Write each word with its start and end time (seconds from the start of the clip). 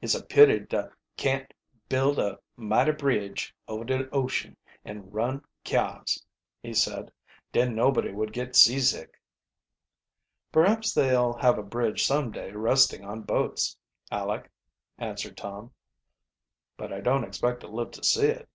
"It's 0.00 0.14
a 0.14 0.24
pity 0.24 0.60
da 0.60 0.88
can't 1.18 1.52
build 1.90 2.18
a 2.18 2.40
mighty 2.56 2.92
bridge 2.92 3.54
over 3.68 3.84
de 3.84 4.08
ocean, 4.12 4.56
an' 4.82 5.10
run 5.10 5.44
kyars," 5.62 6.24
he 6.62 6.72
said. 6.72 7.12
"Den 7.52 7.74
nobody 7.74 8.10
would 8.10 8.32
git 8.32 8.56
seasick." 8.56 9.20
"Perhaps 10.52 10.94
they'll 10.94 11.34
have 11.34 11.58
a 11.58 11.62
bridge 11.62 12.02
some 12.06 12.30
day 12.30 12.50
resting 12.52 13.04
on 13.04 13.20
boats, 13.24 13.76
Aleck," 14.10 14.50
answered 14.96 15.36
Tom. 15.36 15.74
"But 16.78 16.90
I 16.90 17.02
don't 17.02 17.24
expect 17.24 17.60
to 17.60 17.68
live 17.68 17.90
to 17.90 18.02
see 18.02 18.28
it." 18.28 18.48